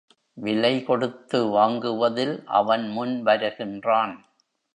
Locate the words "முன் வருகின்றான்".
2.87-4.15